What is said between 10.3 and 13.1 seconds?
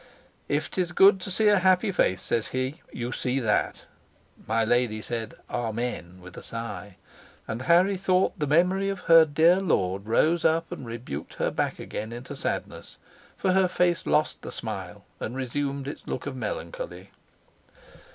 up and rebuked her back again into sadness;